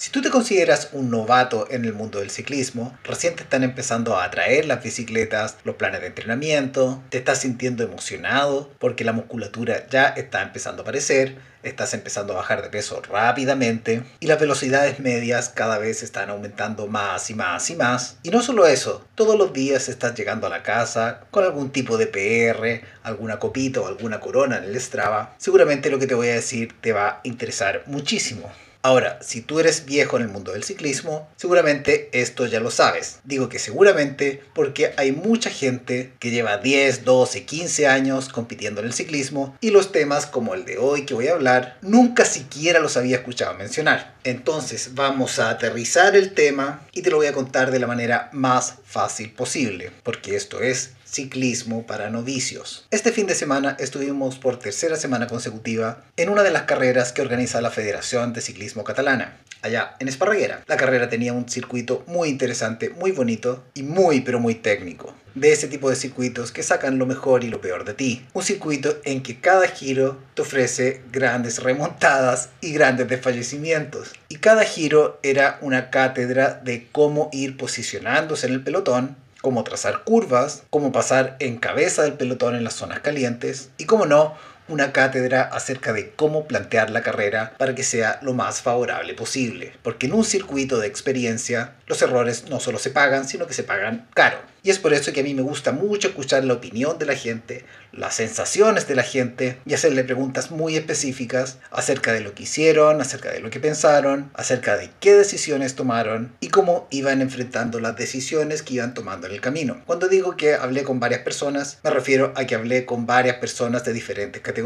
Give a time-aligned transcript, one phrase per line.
[0.00, 4.16] Si tú te consideras un novato en el mundo del ciclismo, recién te están empezando
[4.16, 9.88] a atraer las bicicletas, los planes de entrenamiento, te estás sintiendo emocionado porque la musculatura
[9.88, 15.00] ya está empezando a aparecer, estás empezando a bajar de peso rápidamente y las velocidades
[15.00, 18.18] medias cada vez están aumentando más y más y más.
[18.22, 21.98] Y no solo eso, todos los días estás llegando a la casa con algún tipo
[21.98, 25.34] de PR, alguna copita o alguna corona en el Strava.
[25.38, 28.48] Seguramente lo que te voy a decir te va a interesar muchísimo.
[28.88, 33.18] Ahora, si tú eres viejo en el mundo del ciclismo, seguramente esto ya lo sabes.
[33.22, 38.86] Digo que seguramente porque hay mucha gente que lleva 10, 12, 15 años compitiendo en
[38.86, 42.80] el ciclismo y los temas como el de hoy que voy a hablar nunca siquiera
[42.80, 44.14] los había escuchado mencionar.
[44.24, 48.30] Entonces vamos a aterrizar el tema y te lo voy a contar de la manera
[48.32, 52.86] más fácil posible, porque esto es ciclismo para novicios.
[52.90, 57.22] Este fin de semana estuvimos por tercera semana consecutiva en una de las carreras que
[57.22, 60.62] organiza la Federación de Ciclismo Catalana, allá en Esparraguera.
[60.66, 65.14] La carrera tenía un circuito muy interesante, muy bonito y muy pero muy técnico.
[65.34, 68.26] De ese tipo de circuitos que sacan lo mejor y lo peor de ti.
[68.32, 74.12] Un circuito en que cada giro te ofrece grandes remontadas y grandes desfallecimientos.
[74.28, 79.16] Y cada giro era una cátedra de cómo ir posicionándose en el pelotón
[79.48, 84.04] cómo trazar curvas, cómo pasar en cabeza del pelotón en las zonas calientes y, como
[84.04, 84.34] no,
[84.68, 89.72] una cátedra acerca de cómo plantear la carrera para que sea lo más favorable posible.
[89.82, 93.64] Porque en un circuito de experiencia los errores no solo se pagan, sino que se
[93.64, 94.38] pagan caro.
[94.62, 97.14] Y es por eso que a mí me gusta mucho escuchar la opinión de la
[97.14, 102.42] gente, las sensaciones de la gente y hacerle preguntas muy específicas acerca de lo que
[102.42, 107.80] hicieron, acerca de lo que pensaron, acerca de qué decisiones tomaron y cómo iban enfrentando
[107.80, 109.80] las decisiones que iban tomando en el camino.
[109.86, 113.84] Cuando digo que hablé con varias personas, me refiero a que hablé con varias personas
[113.84, 114.57] de diferentes categorías.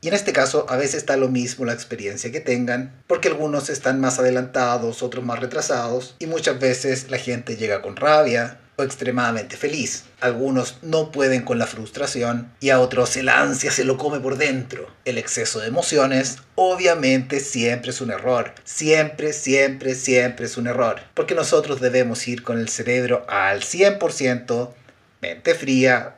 [0.00, 3.68] Y en este caso a veces está lo mismo la experiencia que tengan, porque algunos
[3.68, 8.82] están más adelantados, otros más retrasados y muchas veces la gente llega con rabia, o
[8.82, 10.04] extremadamente feliz.
[10.20, 14.36] Algunos no pueden con la frustración y a otros el ansia se lo come por
[14.36, 14.88] dentro.
[15.04, 18.54] El exceso de emociones obviamente siempre es un error.
[18.64, 21.00] Siempre, siempre, siempre es un error.
[21.14, 24.74] Porque nosotros debemos ir con el cerebro al 100%,
[25.22, 26.16] mente fría,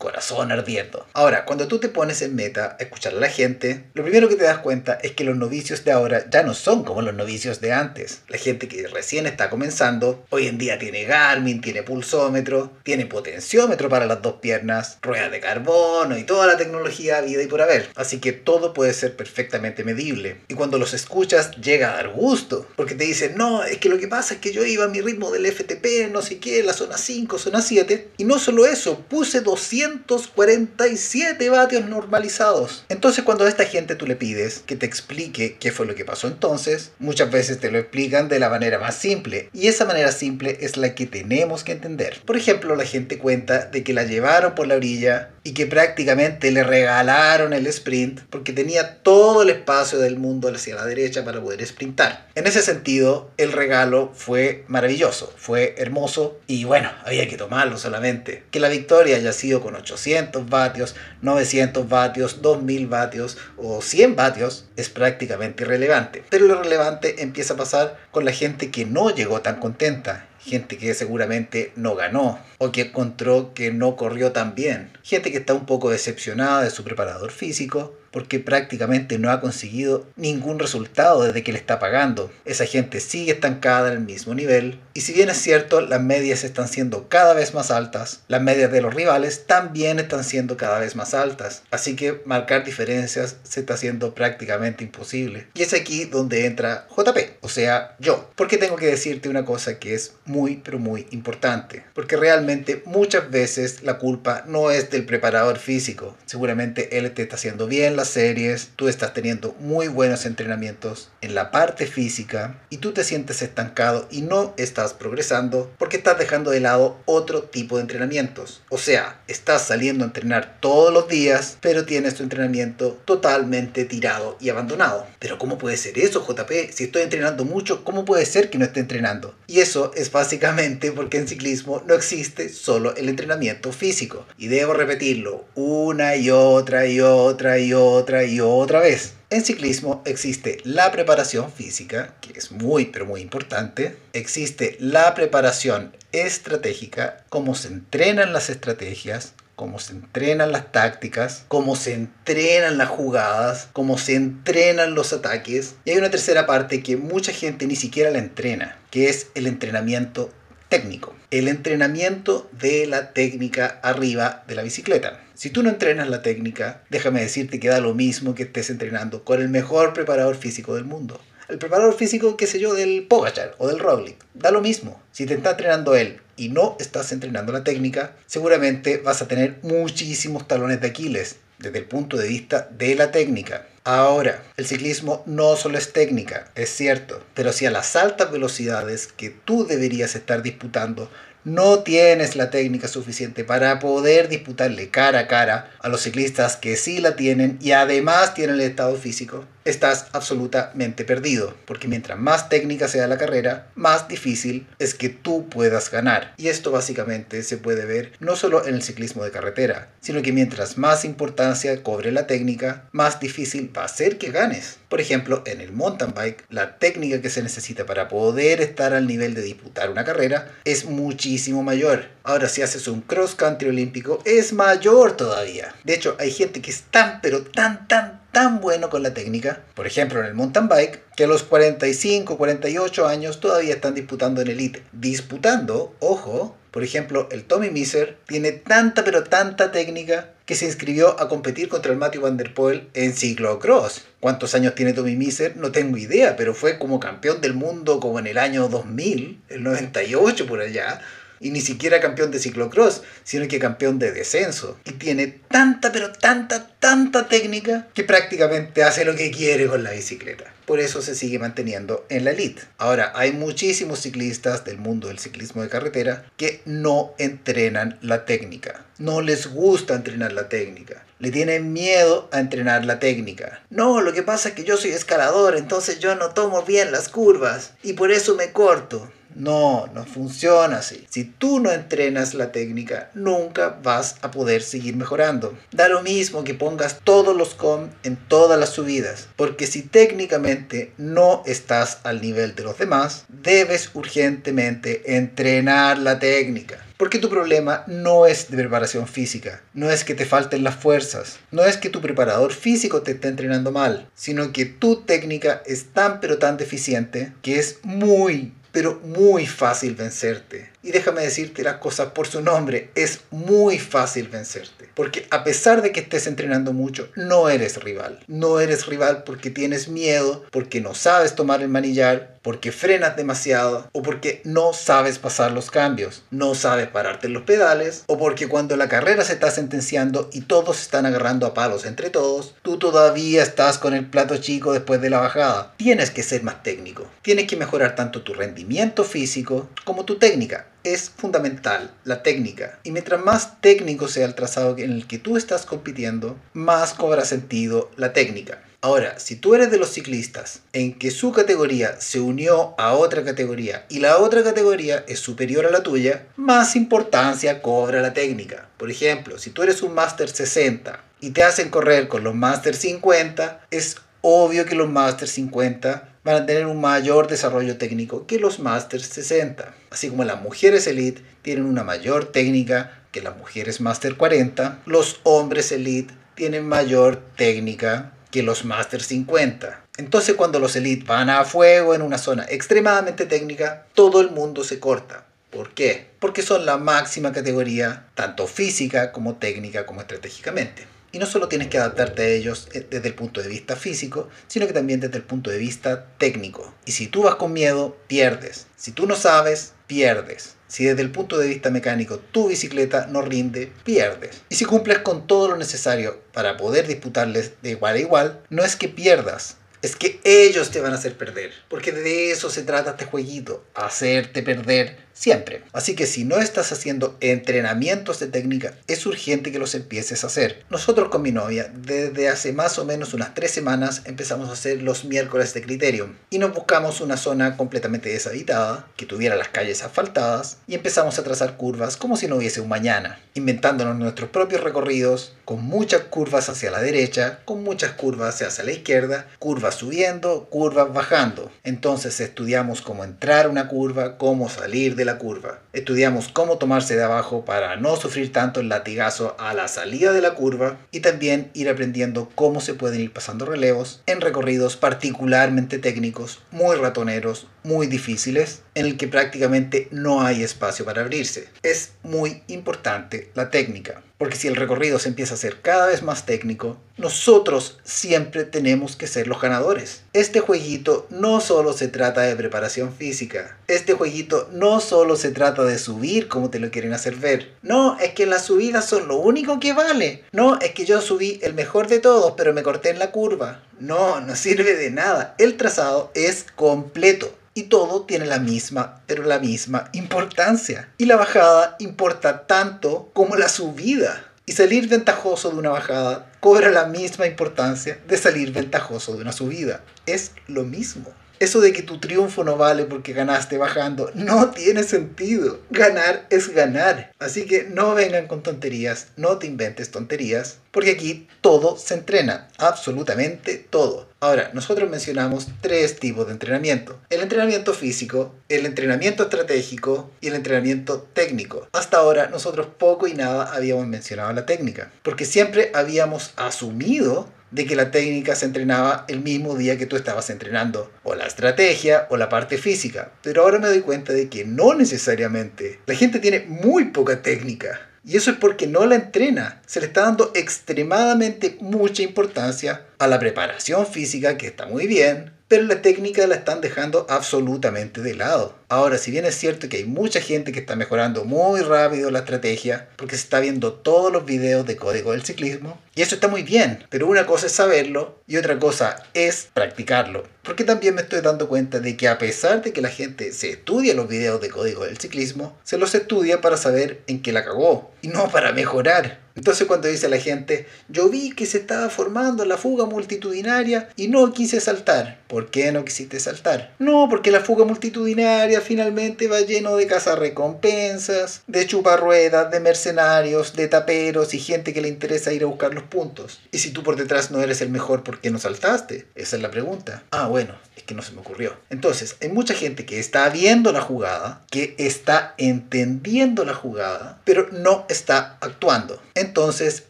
[0.00, 1.06] corazón ardiendo.
[1.12, 4.34] Ahora, cuando tú te pones en meta a escuchar a la gente, lo primero que
[4.34, 7.60] te das cuenta es que los novicios de ahora ya no son como los novicios
[7.60, 8.22] de antes.
[8.28, 13.88] La gente que recién está comenzando, hoy en día tiene Garmin, tiene pulsómetro, tiene potenciómetro
[13.90, 17.90] para las dos piernas, ruedas de carbono y toda la tecnología vida y por haber.
[17.94, 20.38] Así que todo puede ser perfectamente medible.
[20.48, 23.98] Y cuando los escuchas llega a dar gusto, porque te dicen, no, es que lo
[23.98, 26.72] que pasa es que yo iba a mi ritmo del FTP, no sé qué, la
[26.72, 32.84] zona 5, zona 7, y no solo eso, puse 200 247 vatios normalizados.
[32.88, 36.04] Entonces cuando a esta gente tú le pides que te explique qué fue lo que
[36.04, 39.50] pasó entonces, muchas veces te lo explican de la manera más simple.
[39.52, 42.20] Y esa manera simple es la que tenemos que entender.
[42.24, 46.50] Por ejemplo, la gente cuenta de que la llevaron por la orilla y que prácticamente
[46.50, 51.40] le regalaron el sprint porque tenía todo el espacio del mundo hacia la derecha para
[51.40, 52.28] poder sprintar.
[52.34, 58.44] En ese sentido, el regalo fue maravilloso, fue hermoso y bueno, había que tomarlo solamente.
[58.50, 64.66] Que la victoria haya sido con 800 vatios, 900 vatios, 2000 vatios o 100 vatios
[64.76, 66.22] es prácticamente irrelevante.
[66.28, 70.78] Pero lo relevante empieza a pasar con la gente que no llegó tan contenta gente
[70.78, 75.54] que seguramente no ganó o que encontró que no corrió tan bien, gente que está
[75.54, 81.42] un poco decepcionada de su preparador físico porque prácticamente no ha conseguido ningún resultado desde
[81.42, 82.30] que le está pagando.
[82.44, 84.78] Esa gente sigue estancada en el mismo nivel.
[84.94, 88.72] Y si bien es cierto, las medias están siendo cada vez más altas, las medias
[88.72, 91.62] de los rivales también están siendo cada vez más altas.
[91.70, 95.46] Así que marcar diferencias se está haciendo prácticamente imposible.
[95.54, 98.30] Y es aquí donde entra JP, o sea, yo.
[98.34, 101.84] Porque tengo que decirte una cosa que es muy, pero muy importante.
[101.94, 106.16] Porque realmente muchas veces la culpa no es del preparador físico.
[106.26, 111.50] Seguramente él te está haciendo bien series, tú estás teniendo muy buenos entrenamientos en la
[111.50, 116.60] parte física y tú te sientes estancado y no estás progresando porque estás dejando de
[116.60, 118.62] lado otro tipo de entrenamientos.
[118.68, 124.36] O sea, estás saliendo a entrenar todos los días, pero tienes tu entrenamiento totalmente tirado
[124.40, 125.06] y abandonado.
[125.18, 126.72] Pero ¿cómo puede ser eso, JP?
[126.72, 129.34] Si estoy entrenando mucho, ¿cómo puede ser que no esté entrenando?
[129.46, 134.26] Y eso es básicamente porque en ciclismo no existe solo el entrenamiento físico.
[134.38, 139.14] Y debo repetirlo una y otra y otra y otra otra y otra vez.
[139.30, 143.96] En ciclismo existe la preparación física, que es muy pero muy importante.
[144.12, 151.76] Existe la preparación estratégica, cómo se entrenan las estrategias, cómo se entrenan las tácticas, cómo
[151.76, 155.74] se entrenan las jugadas, cómo se entrenan los ataques.
[155.84, 159.46] Y hay una tercera parte que mucha gente ni siquiera la entrena, que es el
[159.46, 160.32] entrenamiento
[160.70, 161.14] técnico.
[161.30, 165.20] El entrenamiento de la técnica arriba de la bicicleta.
[165.34, 169.24] Si tú no entrenas la técnica, déjame decirte que da lo mismo que estés entrenando
[169.24, 171.20] con el mejor preparador físico del mundo.
[171.48, 174.16] El preparador físico, qué sé yo, del Pogachar o del Roglic.
[174.34, 175.02] Da lo mismo.
[175.10, 179.58] Si te está entrenando él y no estás entrenando la técnica, seguramente vas a tener
[179.62, 183.66] muchísimos talones de Aquiles desde el punto de vista de la técnica.
[183.84, 189.06] Ahora, el ciclismo no solo es técnica, es cierto, pero si a las altas velocidades
[189.06, 191.10] que tú deberías estar disputando
[191.44, 196.76] no tienes la técnica suficiente para poder disputarle cara a cara a los ciclistas que
[196.76, 202.48] sí la tienen y además tienen el estado físico, estás absolutamente perdido, porque mientras más
[202.48, 206.34] técnica sea la carrera, más difícil es que tú puedas ganar.
[206.36, 210.32] Y esto básicamente se puede ver no solo en el ciclismo de carretera, sino que
[210.32, 214.78] mientras más importancia cobre la técnica, más difícil va a ser que ganes.
[214.88, 219.06] Por ejemplo, en el mountain bike, la técnica que se necesita para poder estar al
[219.06, 222.08] nivel de disputar una carrera es muchísimo mayor.
[222.24, 225.74] Ahora, si haces un cross country olímpico, es mayor todavía.
[225.84, 229.62] De hecho, hay gente que es tan, pero tan, tan, tan bueno con la técnica,
[229.74, 234.40] por ejemplo en el mountain bike, que a los 45, 48 años todavía están disputando
[234.40, 234.82] en elite.
[234.92, 241.20] Disputando, ojo, por ejemplo, el Tommy Miser tiene tanta pero tanta técnica que se inscribió
[241.20, 244.04] a competir contra el Matthew Van Der Poel en ciclocross.
[244.20, 245.56] ¿Cuántos años tiene Tommy Miser?
[245.56, 249.62] No tengo idea, pero fue como campeón del mundo como en el año 2000, el
[249.62, 251.00] 98 por allá
[251.40, 254.78] y ni siquiera campeón de ciclocross, sino que campeón de descenso.
[254.84, 259.92] Y tiene tanta, pero tanta, tanta técnica que prácticamente hace lo que quiere con la
[259.92, 260.52] bicicleta.
[260.66, 262.62] Por eso se sigue manteniendo en la elite.
[262.78, 268.84] Ahora, hay muchísimos ciclistas del mundo del ciclismo de carretera que no entrenan la técnica.
[268.98, 271.04] No les gusta entrenar la técnica.
[271.18, 273.62] Le tienen miedo a entrenar la técnica.
[273.68, 277.08] No, lo que pasa es que yo soy escalador, entonces yo no tomo bien las
[277.08, 279.10] curvas y por eso me corto.
[279.34, 281.06] No, no funciona así.
[281.08, 285.56] Si tú no entrenas la técnica, nunca vas a poder seguir mejorando.
[285.72, 290.92] Da lo mismo que pongas todos los com en todas las subidas, porque si técnicamente
[290.96, 296.78] no estás al nivel de los demás, debes urgentemente entrenar la técnica.
[296.96, 301.38] Porque tu problema no es de preparación física, no es que te falten las fuerzas,
[301.50, 305.94] no es que tu preparador físico te esté entrenando mal, sino que tu técnica es
[305.94, 310.70] tan pero tan deficiente que es muy pero muy fácil vencerte.
[310.82, 314.88] Y déjame decirte las cosas por su nombre, es muy fácil vencerte.
[314.94, 318.20] Porque a pesar de que estés entrenando mucho, no eres rival.
[318.28, 323.88] No eres rival porque tienes miedo, porque no sabes tomar el manillar, porque frenas demasiado
[323.92, 328.48] o porque no sabes pasar los cambios, no sabes pararte en los pedales o porque
[328.48, 332.78] cuando la carrera se está sentenciando y todos están agarrando a palos entre todos, tú
[332.78, 335.74] todavía estás con el plato chico después de la bajada.
[335.76, 340.69] Tienes que ser más técnico, tienes que mejorar tanto tu rendimiento físico como tu técnica
[340.84, 342.78] es fundamental la técnica.
[342.82, 347.24] Y mientras más técnico sea el trazado en el que tú estás compitiendo, más cobra
[347.24, 348.62] sentido la técnica.
[348.82, 353.22] Ahora, si tú eres de los ciclistas en que su categoría se unió a otra
[353.22, 358.70] categoría y la otra categoría es superior a la tuya, más importancia cobra la técnica.
[358.78, 362.74] Por ejemplo, si tú eres un Master 60 y te hacen correr con los Master
[362.74, 368.38] 50, es obvio que los Master 50 van a tener un mayor desarrollo técnico que
[368.38, 369.74] los Masters 60.
[369.90, 375.20] Así como las mujeres Elite tienen una mayor técnica que las mujeres Master 40, los
[375.24, 379.84] hombres Elite tienen mayor técnica que los Master 50.
[379.96, 384.64] Entonces cuando los Elite van a fuego en una zona extremadamente técnica, todo el mundo
[384.64, 385.24] se corta.
[385.50, 386.10] ¿Por qué?
[386.20, 390.86] Porque son la máxima categoría, tanto física como técnica como estratégicamente.
[391.12, 394.28] Y no solo tienes que adaptarte a ellos eh, desde el punto de vista físico,
[394.46, 396.74] sino que también desde el punto de vista técnico.
[396.84, 398.66] Y si tú vas con miedo, pierdes.
[398.76, 400.56] Si tú no sabes, pierdes.
[400.68, 404.42] Si desde el punto de vista mecánico tu bicicleta no rinde, pierdes.
[404.48, 408.62] Y si cumples con todo lo necesario para poder disputarles de igual a igual, no
[408.62, 411.52] es que pierdas, es que ellos te van a hacer perder.
[411.68, 415.62] Porque de eso se trata este jueguito, hacerte perder siempre.
[415.72, 420.28] Así que si no estás haciendo entrenamientos de técnica, es urgente que los empieces a
[420.28, 420.64] hacer.
[420.70, 424.82] Nosotros con mi novia, desde hace más o menos unas tres semanas, empezamos a hacer
[424.82, 429.82] los miércoles de criterio y nos buscamos una zona completamente deshabitada, que tuviera las calles
[429.82, 434.62] asfaltadas y empezamos a trazar curvas como si no hubiese un mañana, inventándonos nuestros propios
[434.62, 440.46] recorridos con muchas curvas hacia la derecha, con muchas curvas hacia la izquierda, curvas subiendo,
[440.48, 441.50] curvas bajando.
[441.64, 445.60] Entonces estudiamos cómo entrar una curva, cómo salir de la curva.
[445.72, 450.20] Estudiamos cómo tomarse de abajo para no sufrir tanto el latigazo a la salida de
[450.20, 455.78] la curva y también ir aprendiendo cómo se pueden ir pasando relevos en recorridos particularmente
[455.78, 461.48] técnicos, muy ratoneros, muy difíciles, en el que prácticamente no hay espacio para abrirse.
[461.62, 466.02] Es muy importante la técnica, porque si el recorrido se empieza a hacer cada vez
[466.02, 470.02] más técnico, nosotros siempre tenemos que ser los ganadores.
[470.12, 475.64] Este jueguito no solo se trata de preparación física, este jueguito no solo se trata
[475.64, 477.54] de subir como te lo quieren hacer ver.
[477.62, 480.22] No, es que las subidas son lo único que vale.
[480.32, 483.62] No, es que yo subí el mejor de todos, pero me corté en la curva.
[483.78, 485.34] No, no sirve de nada.
[485.38, 490.88] El trazado es completo y todo tiene la misma, pero la misma importancia.
[490.96, 494.24] Y la bajada importa tanto como la subida.
[494.46, 499.32] Y salir ventajoso de una bajada cobra la misma importancia de salir ventajoso de una
[499.32, 499.82] subida.
[500.06, 501.12] Es lo mismo.
[501.40, 505.58] Eso de que tu triunfo no vale porque ganaste bajando no tiene sentido.
[505.70, 507.12] Ganar es ganar.
[507.18, 512.48] Así que no vengan con tonterías, no te inventes tonterías, porque aquí todo se entrena,
[512.58, 514.10] absolutamente todo.
[514.20, 517.00] Ahora, nosotros mencionamos tres tipos de entrenamiento.
[517.08, 521.66] El entrenamiento físico, el entrenamiento estratégico y el entrenamiento técnico.
[521.72, 527.66] Hasta ahora nosotros poco y nada habíamos mencionado la técnica, porque siempre habíamos asumido de
[527.66, 532.06] que la técnica se entrenaba el mismo día que tú estabas entrenando, o la estrategia
[532.10, 533.12] o la parte física.
[533.22, 535.80] Pero ahora me doy cuenta de que no necesariamente.
[535.86, 537.80] La gente tiene muy poca técnica.
[538.04, 539.60] Y eso es porque no la entrena.
[539.66, 545.32] Se le está dando extremadamente mucha importancia a la preparación física, que está muy bien,
[545.48, 548.54] pero la técnica la están dejando absolutamente de lado.
[548.68, 552.20] Ahora, si bien es cierto que hay mucha gente que está mejorando muy rápido la
[552.20, 556.28] estrategia, porque se está viendo todos los videos de código del ciclismo, y eso está
[556.28, 560.24] muy bien, pero una cosa es saberlo y otra cosa es practicarlo.
[560.42, 563.50] Porque también me estoy dando cuenta de que a pesar de que la gente se
[563.50, 567.44] estudia los videos de código del ciclismo, se los estudia para saber en qué la
[567.44, 569.19] cagó y no para mejorar.
[569.34, 574.08] Entonces cuando dice la gente, yo vi que se estaba formando la fuga multitudinaria y
[574.08, 575.19] no quise saltar.
[575.30, 576.74] ¿Por qué no quisiste saltar?
[576.80, 583.68] No, porque la fuga multitudinaria finalmente va lleno de recompensas, de chuparruedas, de mercenarios, de
[583.68, 586.40] taperos y gente que le interesa ir a buscar los puntos.
[586.50, 589.06] Y si tú por detrás no eres el mejor, ¿por qué no saltaste?
[589.14, 590.02] Esa es la pregunta.
[590.10, 591.56] Ah, bueno, es que no se me ocurrió.
[591.70, 597.48] Entonces, hay mucha gente que está viendo la jugada, que está entendiendo la jugada, pero
[597.52, 599.00] no está actuando.
[599.14, 599.84] Entonces,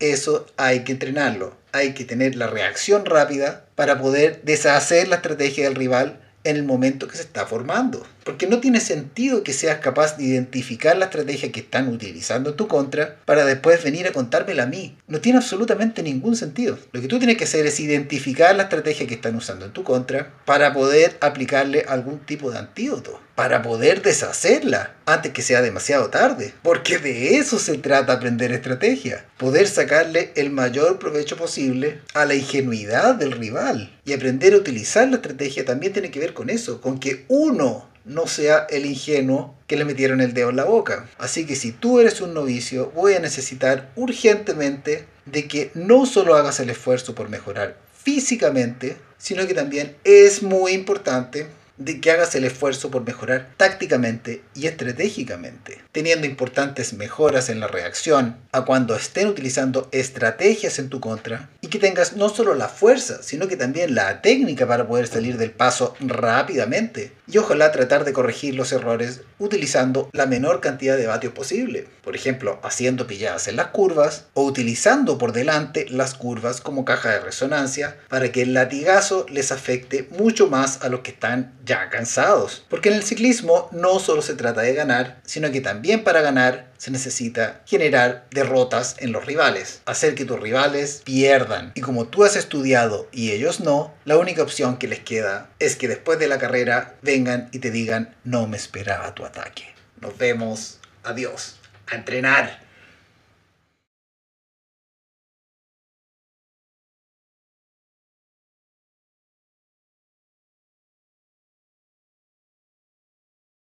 [0.00, 1.57] eso hay que entrenarlo.
[1.72, 6.64] Hay que tener la reacción rápida para poder deshacer la estrategia del rival en el
[6.64, 8.06] momento que se está formando.
[8.24, 12.56] Porque no tiene sentido que seas capaz de identificar la estrategia que están utilizando en
[12.56, 14.98] tu contra para después venir a contármela a mí.
[15.06, 16.78] No tiene absolutamente ningún sentido.
[16.92, 19.82] Lo que tú tienes que hacer es identificar la estrategia que están usando en tu
[19.82, 23.18] contra para poder aplicarle algún tipo de antídoto.
[23.34, 26.52] Para poder deshacerla antes que sea demasiado tarde.
[26.62, 29.24] Porque de eso se trata aprender estrategia.
[29.38, 33.96] Poder sacarle el mayor provecho posible a la ingenuidad del rival.
[34.04, 36.80] Y aprender a utilizar la estrategia también tiene que ver con eso.
[36.80, 41.08] Con que uno no sea el ingenuo que le metieron el dedo en la boca.
[41.18, 46.34] Así que si tú eres un novicio, voy a necesitar urgentemente de que no solo
[46.34, 52.34] hagas el esfuerzo por mejorar físicamente, sino que también es muy importante de que hagas
[52.34, 58.96] el esfuerzo por mejorar tácticamente y estratégicamente, teniendo importantes mejoras en la reacción a cuando
[58.96, 63.94] estén utilizando estrategias en tu contra que tengas no solo la fuerza, sino que también
[63.94, 69.20] la técnica para poder salir del paso rápidamente y ojalá tratar de corregir los errores
[69.38, 74.44] utilizando la menor cantidad de vatios posible, por ejemplo, haciendo pilladas en las curvas o
[74.44, 80.08] utilizando por delante las curvas como caja de resonancia para que el latigazo les afecte
[80.18, 82.64] mucho más a los que están ya cansados.
[82.68, 86.68] Porque en el ciclismo no solo se trata de ganar, sino que también para ganar
[86.78, 91.57] se necesita generar derrotas en los rivales, hacer que tus rivales pierdan.
[91.74, 95.76] Y como tú has estudiado y ellos no, la única opción que les queda es
[95.76, 99.74] que después de la carrera vengan y te digan, no me esperaba tu ataque.
[100.00, 102.67] Nos vemos, adiós, a entrenar.